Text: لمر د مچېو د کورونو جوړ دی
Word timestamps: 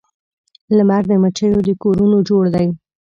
لمر 0.77 1.03
د 1.09 1.11
مچېو 1.21 1.59
د 1.67 1.69
کورونو 1.83 2.17
جوړ 2.29 2.43
دی 2.55 2.67